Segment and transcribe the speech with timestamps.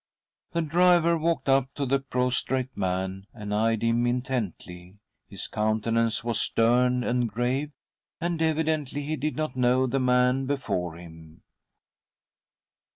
[0.53, 4.97] 'The driver walked up to the prostrate man and eyed him intently;:
[5.29, 7.71] his countenance was stern and grave,
[8.19, 11.43] and^ evidently he did not know the man before him.